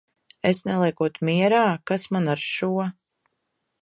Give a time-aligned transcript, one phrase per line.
[0.51, 1.61] Es neliekot mierā?
[1.91, 2.75] Kas man ar šo!